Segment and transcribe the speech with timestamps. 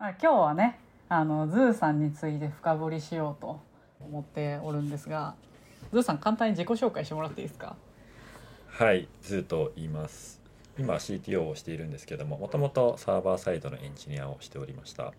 [0.00, 0.78] あ今日はね
[1.08, 3.60] あのズーさんについて深掘りしようと
[4.00, 5.34] 思っておるんですが
[5.92, 7.74] ズーさん簡単に自己紹介してもらっていいですか？
[8.68, 10.40] はい、ズーと言います。
[10.78, 15.12] 今 CTO をしているんですけども、もともとサーバーサイドのエンジニアをしておりました。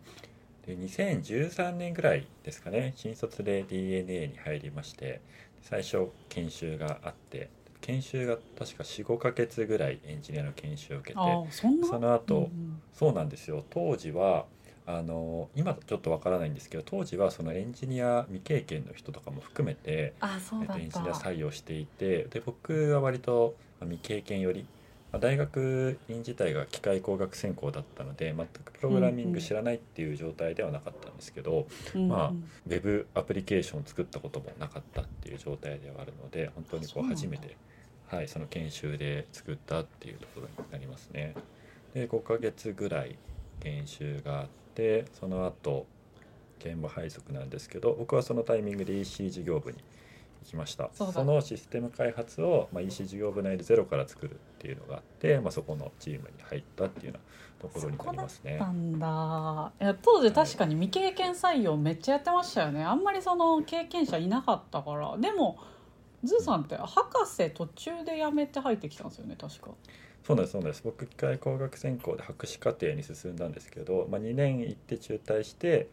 [0.65, 5.19] で2013年ぐらいですかね、新卒で DeNA に入りまして、
[5.61, 7.49] 最初研修があって、
[7.81, 11.19] 研修が確か4、5ヶ月ぐらいエンジニアの研修を受けて、
[11.85, 14.45] その後、うんうんそうなんですよ当時は
[14.91, 24.65] あの今ちょっとわからないんですけど当時はそのエンジニア未経験の人とかも含めてあそうだっえっと、エンジニアた採用していてで僕は割とまあ未経験より、
[25.11, 32.07] まあ大学院自体が機械工学専攻だったので全くプログラミング知らないっていう状態ではなかったんですけど、うんうん。
[32.09, 37.13] まあウェブアプリケーションを作ったこともなかったっていう状態ではあるので本当にこそうなんだ。
[37.13, 37.55] う初めて
[38.07, 41.35] はい、その研修で作ったっていうところになりますね。
[41.93, 43.19] で5ヶ月ぐらい
[43.59, 44.47] 研修があっ
[44.79, 45.85] てその後
[46.59, 49.77] 現場配属なんですけど僕はそのタイミングで EC 事業部に
[50.43, 50.89] 行きました。
[50.93, 57.19] そのシステム開発を、まあ、EC 事業部内でゼロから作るっていうのがあって、まあ、そこのチームに入ったっていうよ
[57.61, 58.57] うなところになりますね。
[58.57, 58.67] だっ。
[58.67, 59.71] たんだ。
[59.81, 62.83] いや当時確かに未経験採用めっちゃやってましたよね。
[62.83, 65.17] あんまりその経験者いなかったから。
[65.17, 65.59] でも
[66.23, 69.71] ズーさんって博士途中で辞めて入ってきたんですよね確か
[70.23, 70.81] そうなんですそうなんです。
[70.83, 75.87] 僕機械工学専攻で博士課程に進んだんですけど、まあ、2年行って中退して、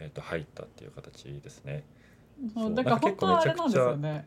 [0.00, 1.84] えっと入ったっていう形ですね。
[2.54, 4.26] そうだから本当はあれなんですよね。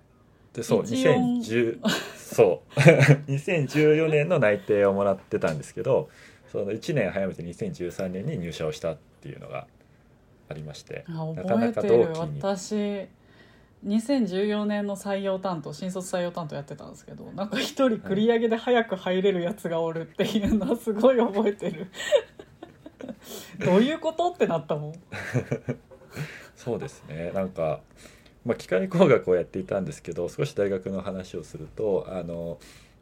[0.54, 1.40] でそう一音。
[1.40, 1.80] 2010
[2.18, 2.80] そう。
[3.30, 6.10] 2014年の内定をもらってたんですけど
[6.52, 9.68] その1年早めて2013年に入社をしたっていうのが
[10.50, 13.08] ありましてあなかなか同期に私
[13.86, 21.88] 2014年の採用担当新卒採用担当やってたんですけどなんか一人繰り上げで早く入れるやつがおるっていうのはすごい覚えてる。
[23.64, 24.94] どういうことってなったもん。
[26.56, 27.32] そうですね。
[27.34, 27.82] なんか、
[28.46, 32.58] まあ、機械工学をやっていたんですけど少し大学の話をするとあの、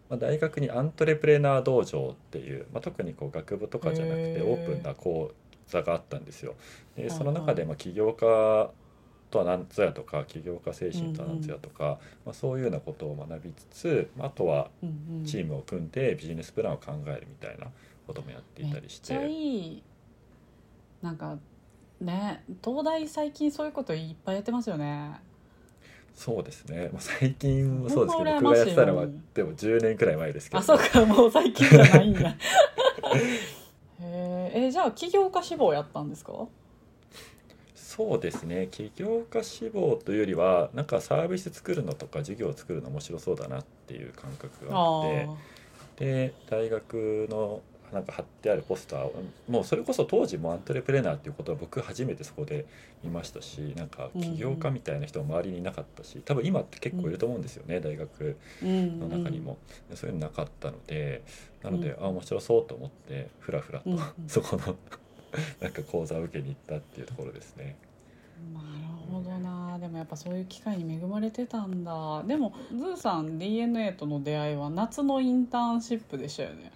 [0.10, 5.32] まあ、大学にアントレプレナー道場っていう、まあ、特にこう学部とかじゃなくてオープンな講
[5.68, 6.56] 座があったんですよ。
[6.98, 8.72] でその中でまあ起業家
[9.36, 15.26] とは何ぞやとか起業家精神とは何ぞやとか、まあ、そういうようなことを学びつつあとはうんうん。
[15.26, 17.68] チームを組んでビジネスプランを考えるみたいな
[18.08, 19.14] こともやっていたりして。
[19.14, 19.84] めっちゃいい。
[21.02, 21.38] なんか
[22.00, 25.20] ね東大最近そういうこといっぱいやってますよね。
[26.14, 28.06] そうですね、まあ、最近もそう。
[28.06, 30.60] ですけど僕がやってたのはよでも10年くらい前ですけど。
[30.60, 31.06] あそうか。
[31.06, 32.36] もう最近じゃないんや。
[34.02, 34.68] へー。
[34.68, 36.34] えじゃあ起業家志望やったんですか？
[37.96, 38.68] そうですね。
[38.72, 45.30] 起業家志望というよりはなんかサービス作るのとか事業を作るの面白そうだなっていう感覚がああって
[45.98, 47.62] で大学の
[47.94, 52.66] なんか貼ってあるポスターをもうそれこそ当時もアントレプレナーっていうことは僕初めてそこで
[53.02, 59.00] 見ましたしなんか起業家みたいな人も周りにいなかったし多分今って結構いると思うんですよね、大学うん。
[59.00, 59.58] の中にも、
[59.94, 61.24] そういうのなかったので
[61.64, 62.04] なので、うん。
[62.04, 64.02] あ面白そうと思ってふらふらと、うんうん。
[64.28, 64.76] そこの
[65.62, 67.78] なんか講座を受けに行ったっていうところですね。
[68.54, 68.66] なる
[69.12, 69.80] ほどな。
[69.80, 72.24] でもやっぱそういう機会に恵まれてたんだ。
[72.24, 76.72] でもズーさん DNA との出会いは夏のインターンシップでしたよね。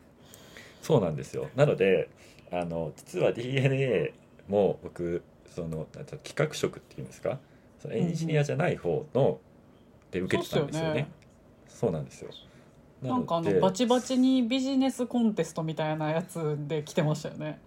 [0.82, 1.50] そうなんですよ。
[1.56, 2.10] なので
[2.52, 4.14] あの実は DNA
[4.48, 5.22] も僕
[5.54, 7.40] その企画職っていうんですか？
[7.80, 9.40] そのエンジニアじゃない方の
[10.12, 11.10] で受けてたんですよね。
[11.68, 12.32] そうなんですよ。
[13.02, 17.60] なんかあでのバチバチにビジネスコンテストみたいなやつで来てましたよね。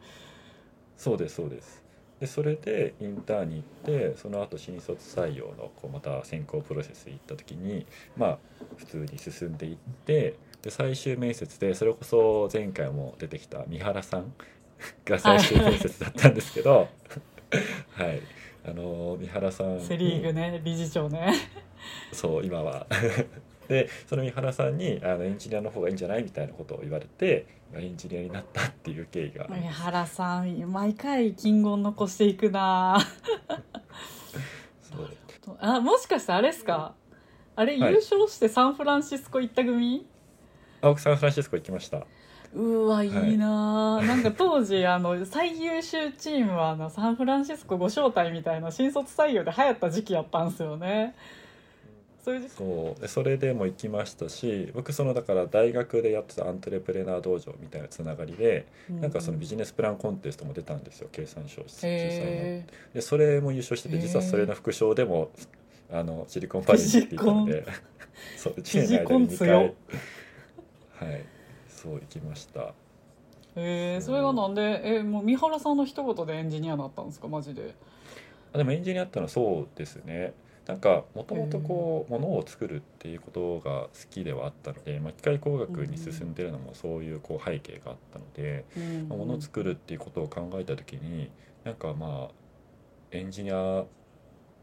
[0.96, 1.81] そうですそうです
[2.22, 7.84] でそれでインターンに行ってその後新卒採用のこうまた選考プロセス行った時に
[8.16, 8.38] まあ
[8.76, 14.32] 普通に進んでいってで最終面接でそれこそ前回も出てきた三原さん
[15.04, 16.86] が最終面接だったんですけど
[17.90, 18.20] はい。
[18.64, 19.78] あの三原さん。
[19.78, 21.34] にセ・リーグね理事長ね。
[22.12, 22.86] そう今は
[23.68, 32.98] でその三原さんにあのエンジニアの方がいいんじゃないみたいなことを言われてエンジニアになったっていう経緯が三原さん毎回金言残していくな
[34.82, 35.02] そ
[35.52, 35.56] う。
[35.60, 36.94] あもしかしてあれですか？
[37.56, 37.94] あれ優はい。
[37.94, 40.06] 勝してサンフランシスコ行った組、
[40.80, 42.06] あ僕サンフランシスコ行きました。
[42.54, 43.08] うわい。
[43.08, 51.14] いなあ、なんか当時あの最優秀チームはあのサンフランシスコご招待みたいな新卒採用で流行った時期やったんですよね
[52.24, 53.00] そういう時そう。
[53.00, 61.88] でそれでも行きましたし僕そのだから大学でやってたアントレプレナー道場みたいなつながりで、なんかそのビジネスプランコンテストも出たんですよ経産省主催の。
[61.88, 65.30] へでそれも優勝してて実はそれの副賞でも
[65.90, 67.64] あのシリコンバレーに行っていたので
[68.38, 71.08] そう1年の間に2回。
[71.08, 71.24] はい。
[71.68, 72.72] そう行きました。
[73.56, 77.74] えー、それがなんでえもう三原さんの一言でエンジニアになったんですかマジで。
[78.52, 80.34] あでもエンジニアってのはそうですね
[80.66, 89.08] なんかもともとこうものを作るっていうことが好きではあったので、まあ、機械工学に進んでるのもそういうこう背景があったので、うん。
[89.08, 91.30] まあものを作るっていうことを考えた時に
[91.64, 92.30] なんかまあ
[93.10, 93.84] エンジニア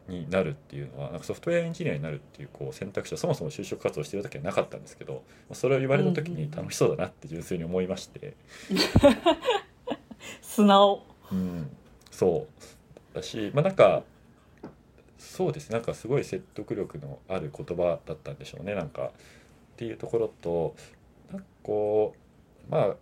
[0.07, 5.19] になるっていうのはなんかソフトウェアエンジニアになるっていうこう選択肢はそもそも就職活動してる時はなかったんですけどま
[5.51, 8.35] あそれを言われた時に楽しそうだなって純粋に思いまして、
[10.41, 11.03] 素直。
[11.31, 11.69] うん、
[12.09, 12.47] そ
[13.13, 13.15] う。
[13.15, 14.03] だしまあなんか
[15.19, 15.73] そうですね。
[15.75, 18.73] なんかすごい説得力のある言葉だったんでしょうね。
[18.73, 19.11] なんかっ
[19.75, 20.75] ていうところと
[21.31, 22.15] なんかこ
[22.67, 22.95] うまあ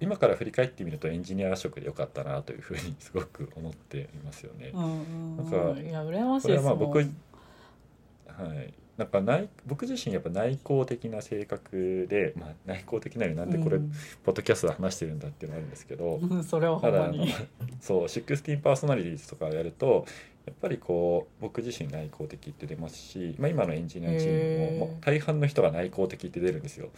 [0.00, 4.70] 今から振り返ってみるとエンジニア職でよかったなというふうにすごく思っていますよね。
[4.72, 5.78] なんかうん。
[5.84, 6.72] いや羨ましいこれですもん。
[6.72, 8.74] はまあ僕はい。
[8.96, 13.92] なんか内僕自身やっぱ内向的な性格で、まあ、内向的なのになんでこれ、うん。
[14.24, 17.34] ポッドキャストで話してるんだっていうのがあるんですけど、うんそれはほただあのんまに
[17.80, 20.04] そう16パーソナリティーズとかやると
[20.48, 26.88] やっぱりこう僕自身内向的って出ますし、まあ、今のエンジニアチームももう大半の人が内向的って出るんですよ。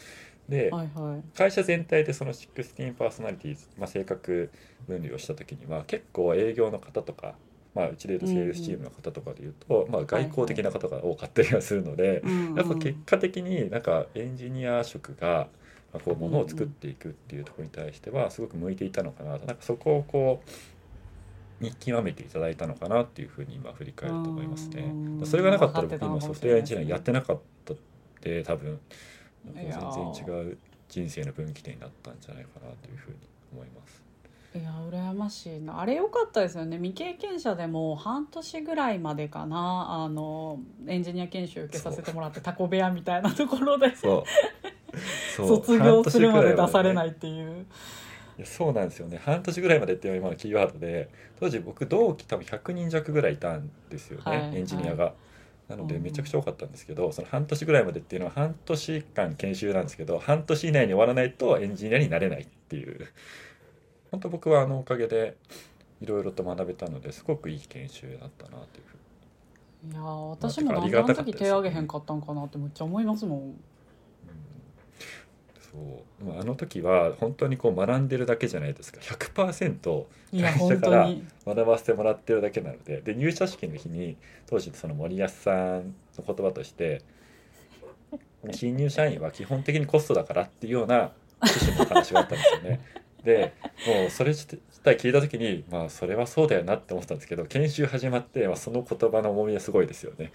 [0.48, 1.36] で、はいはい。
[1.36, 4.50] 会社全体でその16パーソナリティまあ、性格
[4.86, 7.34] 分類をした時には結構営業の方とか、
[7.74, 12.22] まあ、うちでいうとセールスチームの方とかでいうと、まあ、外交的な方が多かったりはするので、
[12.56, 15.48] やっぱ結果的になんかエンジニア職が
[15.92, 19.46] まあこうものを作っていくっていうところに対してはすごく向いていたのかなと。
[19.46, 20.50] なんかそこをこう
[21.60, 24.82] 見極めていただいたのかなっていうふうに今振り返ると思いますね。
[24.82, 25.26] うん。
[25.26, 27.76] それがなかったら僕今ソフトウェアエンジニアやってなかったっ
[28.20, 28.80] て多分
[29.54, 30.58] 全然違う
[30.88, 33.16] 人生の分岐点になったんじゃないかなというふうに
[33.52, 34.02] 思います。
[34.52, 35.80] いや羨ましいな。
[35.80, 36.76] あれ良かったですよね。
[36.78, 39.86] 未経験者でも半年ぐらいまでかな。
[40.04, 40.58] あの
[40.88, 43.92] エンジニア研修受けさせてもらってタコ部屋みたいなところで。
[45.36, 47.66] 卒業するまで出されいないっていう
[48.40, 49.20] いやそうなんですよね。
[49.22, 55.12] 半年ぐらいまでっていうのが今のキーワードで当時僕同期多分100人弱ぐらいいたんですよね、はいエンジニアが。
[55.68, 56.02] なのでうん。
[56.02, 63.08] めちゃくちゃ多かったんですけど、その半年ぐらいまでっていうのは半年間研修なんですけど半年以内に終わらないとエンジニアになれないっていう。
[64.10, 65.36] 本当僕はあのおかげで
[66.00, 69.86] いろいろと学べたのですごくいい研修だったなというふう。
[69.86, 73.60] にいや私もまあなんであの時手挙げへんかったんかなってめっちゃ思いますもん
[75.72, 76.24] そう。
[76.24, 79.00] でもあの時は本当にこう学んでるだけじゃないですか。
[79.00, 81.08] 100%いや会社本から
[81.46, 83.00] 学ばせてもらってるだけなので。
[83.00, 87.02] で入社式の日に当時その森保さんの言葉として
[88.52, 92.80] 新入社員は基本的にコストだからっていうような趣旨の話があったんですよね。
[93.24, 93.52] で
[93.86, 94.46] もうそれ自
[94.82, 100.32] 体聞いた時にまあそれはそうだよなって思ったんですけど研修始まって、まあ、その言葉の重みはすごいですよね。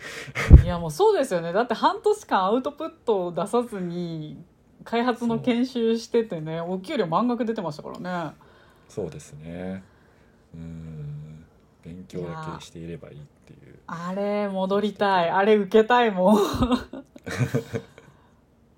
[0.64, 1.52] いやもうそうですよね。
[1.52, 4.38] だって半年間アウトプットを出さずに
[4.86, 8.36] 開発の研修しててねお給料満額出てましたからね。
[8.88, 9.84] そうですね。
[10.54, 11.46] うん。
[11.84, 13.80] 勉強だけしていればいいっていう。
[13.88, 15.30] あれ戻りたい。
[15.30, 16.38] あれ受けたいもん。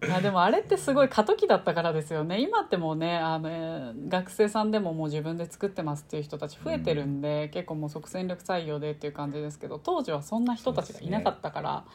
[0.05, 2.39] いやでもあれってすごい過渡期だったからですよね。
[2.39, 11.85] 今ってもうねあのえー学生さんでももう自分で作ってますっていう人たち増えてるんで、結構もう即戦力採用でっていう感じですけど当時はそんな人たちがいなかったから、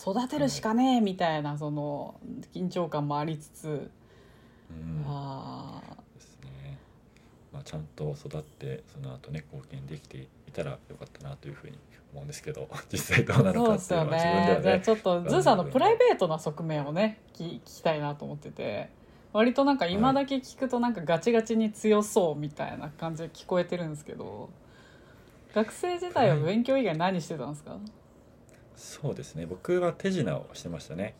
[0.00, 2.20] 育てるしかねえみたいなその
[2.54, 3.90] 緊張感もありつつ、
[4.70, 5.04] うん。
[5.06, 5.80] あ
[6.14, 6.78] ですね、
[7.52, 11.78] まあ、ちゃんと育ってその後ね貢献できていたらよかったなというふうに
[12.12, 18.96] 思うんですけど 実際どうなかっていうのは自分でねじゃあはねちょっとズーさんのプライベートな側面をね聞聞きたいなと思ってて。
[19.32, 24.48] 割となんか今だけ聞くとなんかガチガチに強そうみたいな感じで聞こえてるんですけど
[25.54, 27.76] 学生時代は勉強以外何してたんですか、
[28.78, 29.44] そうですね。
[29.44, 31.14] 僕は手品をしてましたね。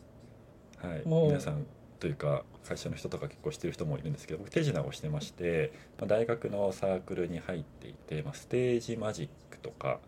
[0.81, 1.03] はい。
[1.05, 1.65] 皆さん
[1.99, 9.99] というか会社の人とか結構してる人もいるんですけど僕手品をしてまして、まあ、大学のサークルに入っていて、まあ、ステージマジックとか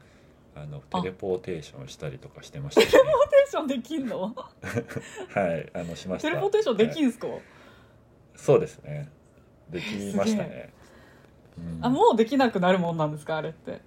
[0.55, 1.01] あのあ。
[1.01, 4.21] テレポーテーションしたりとかしてましたねテレポーテーションできんの？
[4.33, 5.69] はい。
[5.73, 6.29] あのしました。
[6.29, 7.27] テレポーテーションできはいんすか、
[8.37, 9.09] そうですね。
[9.69, 10.73] できましたね、
[11.57, 11.85] うん。
[11.85, 13.81] あもうできなくなるもんなんですかあれって？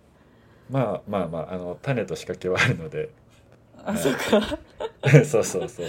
[0.69, 3.11] まあまあまああの種と仕掛けはあるので
[3.85, 4.59] あ、はいそっか。
[5.11, 5.89] そうそうそうそう。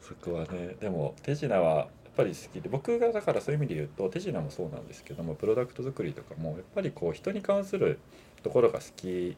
[0.00, 0.76] そこはね。
[0.80, 7.98] でも手品はやっぱり好きで僕がだからそういう意味で言うと手品もそうなんですけどもプロダクト作りとかもやっぱりこう人に関する
[8.42, 9.36] ところが好き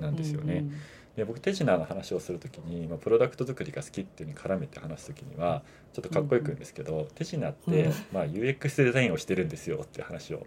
[0.00, 0.54] なんですよね。
[0.54, 0.74] うんうん
[1.14, 9.48] で僕手品の話をする時に、まあ、プロダクト作りが好きっていうのに絡めて話す時にはちょっとかっこよく言うんですけど、手品って、うんまあ、UX デザインをしてるん。
[9.48, 10.46] ですよっていう話を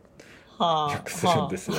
[0.57, 1.77] はあよくするんですよ。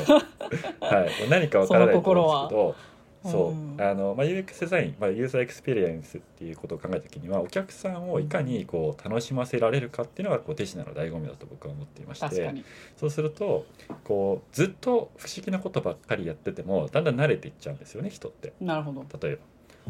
[0.80, 2.97] はい、何かわからないと思うんですけど、
[3.30, 3.76] そう、うん。
[3.80, 12.54] あのまあ、UX デザイン、まあ、ユーザーエクスペリエンスっていうことを考えた時にはお客さんをいかにこう楽しませられるかっていうのがこう手品の醍醐味だと僕は思っていまして
[12.96, 13.66] そうすると
[14.04, 18.52] こうずっと不思議なことばっかりやっててもだんだん慣れていっちゃうんですよね人って。
[18.60, 19.04] なるほど。
[19.20, 19.42] 例えば。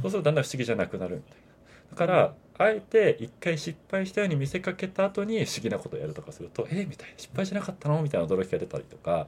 [0.03, 1.49] そうするとだんだん不思議じゃなくなるみたいな。
[1.91, 7.15] だからあえて一回失敗したように見せかけた後に不思議なことをやるとかすると「えみたいな。
[7.17, 9.27] 失敗じゃなかったの?」みたいな驚きが出たりとか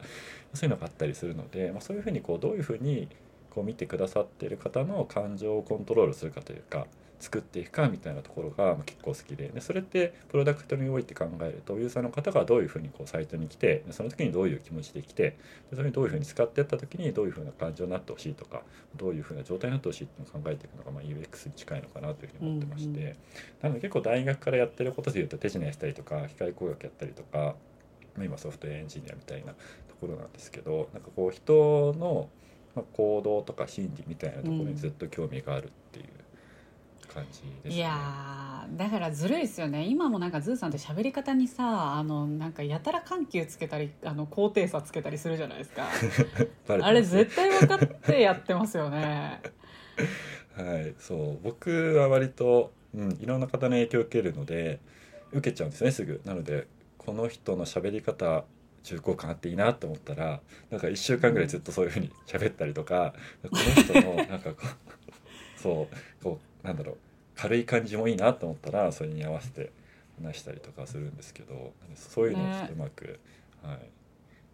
[0.53, 3.07] そういうのがあったりするので、まあ、そういうふうにこうどういうふうに
[3.53, 6.87] こう見てくださっている方の感情をコントロールするかというか
[7.21, 9.49] 作っていくかみたいなところがまあ結構好きで。
[9.49, 15.37] でそれってプロダクトにおいて考えるとユーザーの方がどういうふうにこうサイトに来てでその時にどういう気持ちで来て
[15.69, 18.63] でそれにどういうふうに使っていった時にどういうふうな感情になってほしいとか
[18.95, 23.15] どういうふうな状態になってほしいっていうのを考えていくのがまあ UX に近いのかなというふうに思ってまして、うんうん。
[23.61, 27.55] なので結構大学からやってることでいうと手品やったりとか機械工学やったりとか
[28.15, 29.57] まあ今ソフトウェアエンジニアみたいなと
[30.01, 32.29] ころなんですけどなんかこう人の
[32.75, 36.05] まあ行動とか心理みたいなところにずっと興味があるっていう
[37.13, 37.75] 感じですね。
[37.75, 39.85] いやーだからずるいですよね。
[39.85, 45.87] 今もなんかズーさんって喋り方にさあのなんかやたら緩急つけたりあの高低差つけたりするじゃないですか。
[46.81, 49.41] あれ絶対分かってやってますよね。
[50.55, 51.39] はい、そう。
[51.43, 54.79] 僕は割と、うん、いろんな方の影響を受けるので
[55.31, 56.21] 受けちゃうんですねすぐ。
[56.25, 58.45] なのでこの人の喋り方
[58.83, 64.65] 重厚感あっていいなと思ったらなんか1週間ぐらいずっとそういうふうに喋ったりとか、この人のなんかこう
[65.61, 66.97] そうこうなんだろう
[67.35, 69.71] 軽い感じもいいなと思ったらそれに合わせて
[70.21, 73.19] 話したりとかするんですけどそういうのをちょっとうまく、
[73.63, 73.89] はい、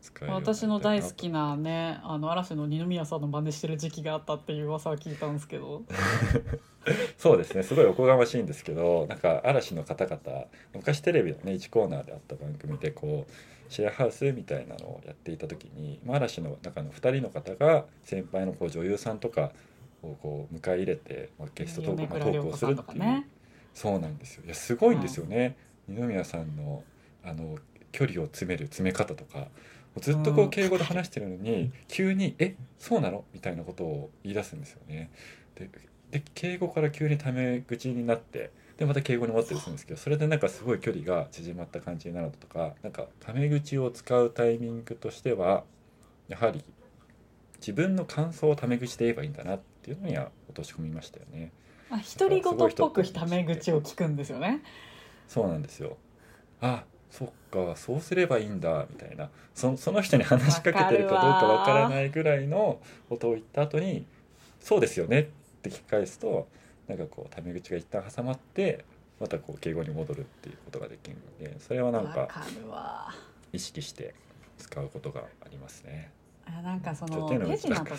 [0.02, 5.84] 使えるようになりたいな私の大好きなねあの嵐の二宮さんの真似してる時期があったっていう噂は聞いたんですけど。
[7.18, 7.64] そうですね。
[7.64, 13.32] すごいおこがましいんですけどなんか嵐の方々昔テレビのね1コーナーであった番組でこう
[13.70, 19.52] シェアハウスみたいなのをやっていた時に、まあ、嵐の中の2人の方が先輩のこう女優さんとか
[20.02, 23.28] をこう迎え入れて、まあ、ゲストトーク,、まあ、トークをするっていう、ね。
[23.74, 24.44] そうなんですよ。
[24.46, 25.56] いやすごいんですよね、
[25.88, 26.84] 二宮さんの
[27.24, 27.58] あの
[27.92, 29.48] 距離を詰める詰め方とか
[30.02, 35.10] ずっとこううん敬語で話してるのに、急に「えそうなの?」みたいなことを言い出すんですよね。
[35.56, 35.70] で
[36.12, 45.66] で敬語から急にタメ口になってでまた敬語に戻ったりするんですけどそれでなんかすごい距離が縮まった感じになるのとかなんかタメ口を使うタイミングとしては
[46.28, 46.64] やはり
[47.58, 51.52] 自分の感想をタメ口で言えばいいんだなっていうのには落とし込みましたよね。
[51.90, 54.62] まあ独り言っぽくタメ口を聞くんですよね
[55.28, 55.98] そうなんですよ。
[56.62, 59.30] あそっかそうすればいいんだみたいな。
[59.54, 64.06] そその人に話しかけてるかどうかわからないぐらいのことを言った後に
[64.60, 65.26] 「そうですよね」っ
[65.64, 66.48] て聞き返すと
[66.88, 68.86] なんかこうタメ口が一旦挟まって
[69.20, 72.30] またこう敬語に戻るっていうことができるのでそれはなんか
[73.52, 74.14] 意識して
[74.58, 76.12] 使うことがありますね。
[76.46, 77.98] あなんかその手品とか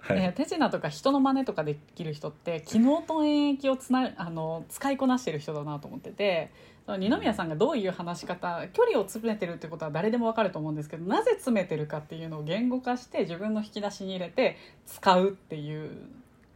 [0.00, 0.24] かその良くないけど。
[0.24, 6.50] はい、ね手品とか人の真似とかできる人って機能と演疫をつなあの使いこなしてる人だなと思ってて
[6.98, 15.90] 二宮さんがどういう話し方距離を詰めてるってことは誰でもわかると思うんですけどなぜ詰めてるかっていうのを言語化して自分の引き出しに入れて使うっていう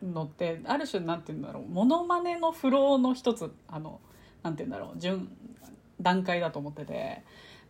[0.03, 4.01] のってある種なんて言うんだろうモノマネのフローの一つあの
[4.43, 5.29] なんて言うんだろう順
[6.01, 7.23] 段階だと思ってて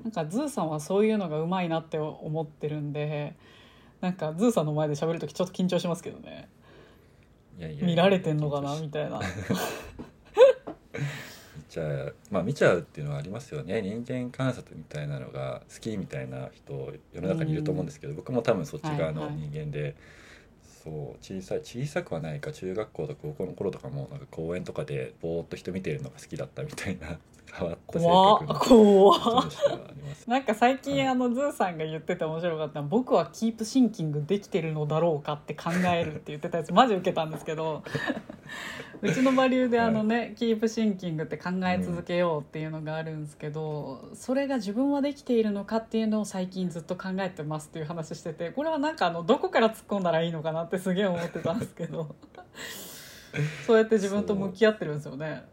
[0.03, 3.35] なんかズーさんはそういうのがうまいなって思ってるんで。
[4.05, 6.51] なんかズーさんの前で喋る時ちょっと緊張しますけどね。
[7.59, 8.79] いやいや見られてんのかな？
[8.79, 9.19] みたいな。
[11.57, 12.15] 見ちゃう。
[12.31, 13.81] まあ見ちゃうっていうのはありますよね。
[13.81, 19.39] 人間観察みたいなのが好きみたいな人世の中にいると思うんですけど、僕も多分そっち側のはいはい。
[19.39, 19.97] 人間で、
[20.83, 27.19] そう小さい小さくはないか中学校とか高校の頃とかもなんか公園とかでぼーっと人見てるのが好きだったみたいな
[27.57, 28.07] 変わった性
[28.47, 29.95] 格。
[30.27, 37.83] なんか最近はいあのズーさんが言ってて面白かったのは僕は Keep Thinking できてるのだろうかって考えるって言ってたやつマジ受けたんですけど
[39.03, 52.15] うちのバリューであのね、 Keep Thinking って考え続けようっていうのがあるんですけど、それが自分はできているのかっていうのを最近ずっと考えてますっていう話しててこれはなんかあのどこから突っ込んだらいいのかなってすげえ思ってたんですけど
[53.67, 55.45] そうやって自分と向き合ってるんですよね。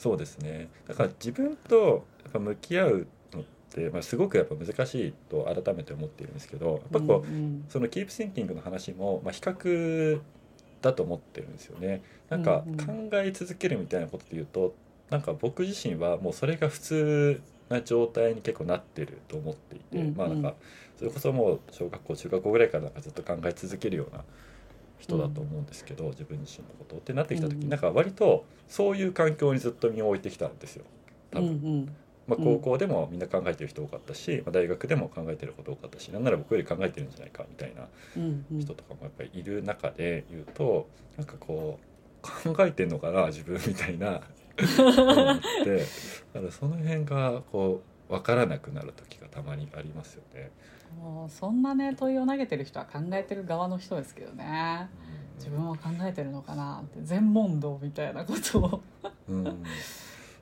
[0.00, 0.70] そうですね。
[0.88, 7.64] だから自分とやっぱ向き合うのって、まあ、すごくやっぱ難しいと改めて思っているんですけどやっぱこう、うんうん。
[7.68, 10.20] そのキープシンキングの話も、まあ、比較
[10.80, 12.00] だと思ってるんですよね。
[12.30, 13.10] なんかうんうん。
[13.10, 14.74] 考え続けるみたいなことで言うと
[15.10, 20.16] なんか僕自身はもうそれが普通な状態に結構なってると思っていて、うんうん。
[20.16, 20.54] まあなんか
[20.96, 24.24] それこそもう小学校中学校ぐらいからなんかずっと考え続けるような
[25.00, 30.84] 人だと思うんですけど、自分自身のことってなってきた時うんなんか割とそういう環境にずっと身を置いてきたんですよ。
[31.32, 31.78] 多うんう分。
[31.80, 31.96] ん。
[32.26, 37.88] まあ、高校でもみんな考えてる人多かったし、まあ、大学でも考えてること多かったしなんなら僕より考えてるんじゃないかみたいな
[38.56, 41.80] 人とかもやっぱりいる中で言うとなんかこ
[42.22, 44.20] う考えてんのかな自分みたいな。
[44.60, 45.78] 思って
[46.34, 50.50] だからその辺がこう分からなくなる時がたまにありますよね。
[51.00, 54.88] もうそんなね問いを投げてる人は考えてる側の人ですけどね。
[55.34, 55.38] うん。
[55.38, 58.82] 自分は考えてるのかなって全問答みたいなことを。
[59.28, 59.62] うん。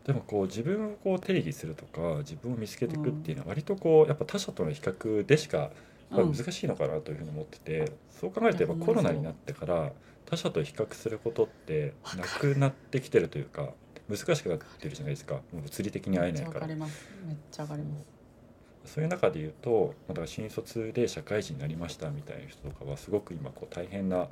[0.04, 5.70] でもこう自分をこう定義するとか自分を見つけていくっていうのは割とこうやっぱ他者との比較でしか
[6.10, 9.92] 難しいのかなというふうに思ってて、そう考えるとやっぱコロナになってから
[10.24, 13.74] 他者と比較することってなくなってきてるというか
[14.08, 15.34] 難しくなってるじゃないですか。
[15.34, 16.66] もう物理的に会えないかから。
[16.66, 16.78] めっ
[17.50, 18.18] ちゃわかります。
[18.88, 24.28] そういう中で言うとまあだから新卒で社会人になりましたみたいな人とかはすごく今こう大変な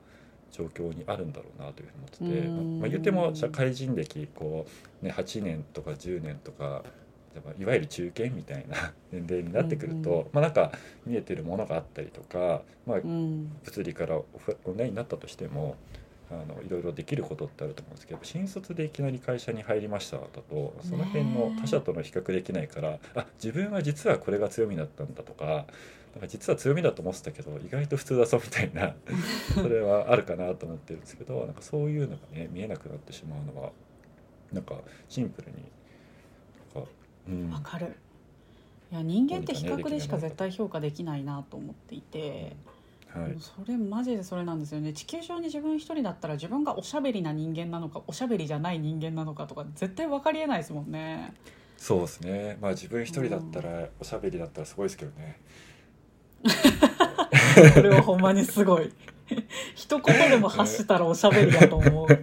[0.51, 2.81] 状況にあるんだろうなというふうに思ってて、うん。
[2.81, 4.67] まあ、言っても社会人歴こ
[5.03, 6.83] う、ね、8年とか10年とか
[7.59, 10.27] いわゆる中堅みたいな 年齢になってくると、うんうん。
[10.33, 10.73] まあなんか
[11.05, 13.53] 見えてるものがあったりとか、まあ、うん。
[13.63, 14.25] 物理からオ
[14.71, 15.77] ンラインになったとしても
[16.31, 25.53] あのいろいろできることってあると思うんですけど新卒でいきなり会社に入りましただとその辺の他者との比較できないから、あ自分は実はこれが強みだったんだとかな
[26.19, 28.95] んか実は強みだと思ってたけど意外と普通だぞみたいな
[29.55, 33.71] それはあるかなと思ってるんですけどなんかそういうのがね見えなくなってしまうのは
[34.53, 34.77] なんか
[35.09, 35.57] シンプルに
[36.75, 36.91] なんか、
[37.29, 37.51] うん。
[37.51, 37.97] わかる。
[38.93, 42.57] いや人間って比較でしか絶対評価できないなと思っていて、
[43.15, 44.93] はい、それマジでそれなんですよね。
[44.93, 51.33] 地球上に自分一人だったら自分がおしゃべりな人間なのかおしゃべりじゃない人間なのかとか絶対分かりえないですもんね。
[51.79, 52.59] そうですね。
[52.61, 55.41] まあ自分一人だったらおしゃべりだったらすごいですけどね。
[57.75, 58.93] これはほんまにすごい。
[59.75, 62.07] 一言でも発したらおしゃべりだと思う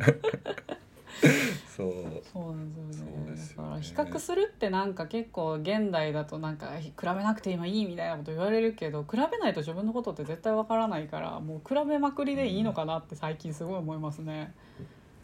[1.75, 1.93] そう
[2.31, 14.53] そうなんですよそうねですよねだから比較するってなんか結構現代だとなんか比べなくて今いいみたいなこと言われるけど比べないと自分のことって絶対わからないからもう比べまくりでいいのかなって最近すごい思いますね。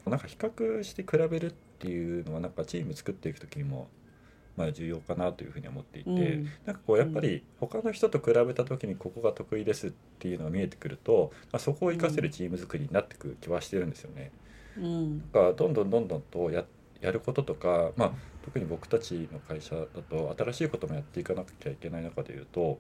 [0.08, 3.90] なんか比較して比べるっていうのはなんかチーム作っていく時にも
[4.58, 14.32] まあ重要かなというふうに思っていて、うんなんかこうやっぱり他の人と比べた時にここが得意ですっていうのが見えてくると、まあ、そこを活かせるチーム作りになってくる気はしてるんですよね。
[14.44, 14.49] うん
[15.34, 16.66] だからどんどんどんどんとや
[17.02, 18.12] やることとか、まあ、
[18.44, 22.78] 特に僕たちの会社だと新しいこともやっていかなきゃいけない中でいうと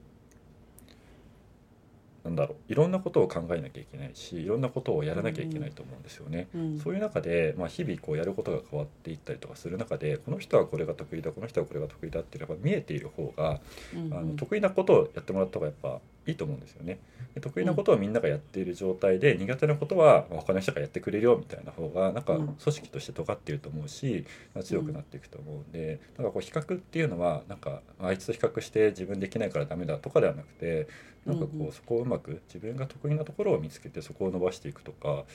[2.23, 6.47] なんだろういろんなことを考えなきゃいけないしいろんなことをやらなきゃいけないと思うんですよね。
[6.53, 6.79] うん。
[6.79, 13.61] そういう中で、まあ、日々こうやることが変わっていったりとかする中でこの人はこれが得意だこの人はこれが得意だっていうのが見えている方が
[13.95, 14.13] うん。
[14.13, 16.99] あの得意なことをやってもらった方がやっぱいいと思うんですよね。
[17.35, 30.87] で得意なことをみんながやっている状態で苦手なことはまあ他の人がやってくれるよみたいな方がなんかうん組織として尖っていると思うし、まあ強くなっていくと思うんでなんかこう比較っていうのはなんかあいつと比較して自分できないからダメだとかではなくて
[31.25, 35.25] なんかこうそこをうまく自分が得意なところを見つけてそこを伸ばしていくとか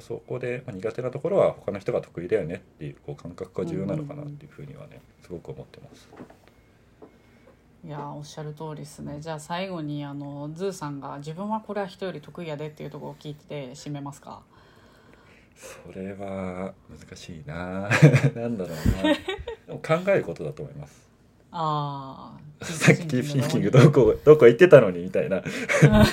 [0.00, 6.08] そこでまあ苦手なところは他の人が得意だよねっていうこう感覚が重要なのかなっていうふうにはねすごく思ってます。
[7.84, 9.18] いやおっしゃる通りですね。
[9.20, 14.40] じゃあ最後にあのズーさんが自分はこれは人より得意やでっていうところを聞いて締めますか？
[15.54, 17.88] それは難しいな。
[18.34, 18.72] なんだろ
[19.68, 19.76] うな。
[20.00, 21.04] 考えることだと思います。
[21.52, 25.42] ああさっき Keep Thinking どうこう言ってたのにみたいな。
[25.44, 25.46] こ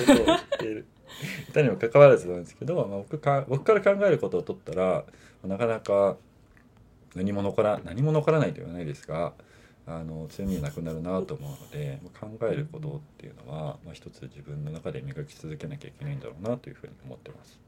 [0.06, 0.86] とを言っている。
[1.22, 5.04] 言ったにもかかわらずなんですけど、まあ、僕か僕から考えることを取ったら
[5.44, 6.16] なかなか
[7.14, 9.32] 何も残ら何も残らないとは言わないですが
[9.86, 17.58] あの強みがなくなるなと思うので考えることっていうのは、まあ、一つ自分の中で磨き続けなきゃいけないんだろうなというふうに思ってます。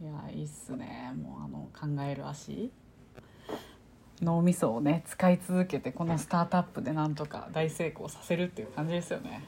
[0.00, 2.70] いやいいっすねもうあの考える足
[4.22, 9.44] 脳みそをね使い続けてこのスタートアップでなんとか大成功させるっていう感じですよね。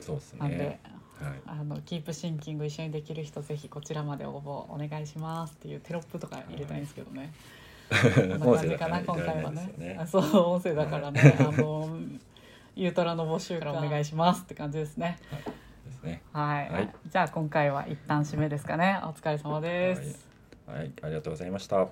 [0.00, 7.12] そうですなんでね、はいあのキープシンキング一緒にできる人ぜひこちらまで応募お願いしますっていうテロップとか入れたいんですけどね。
[7.12, 7.32] こんな
[7.90, 11.36] 音感じかな声だからねあそう音声だからね。
[11.38, 11.88] あの
[12.76, 15.18] ユートラの募集からお願いしますって感じですね。
[15.84, 16.22] ですね。
[16.32, 16.70] はい。
[16.70, 19.00] はいじゃあ今回は一旦締めですかね。
[19.02, 20.28] お疲れ様です。
[20.66, 21.88] はい、ありがとうございました。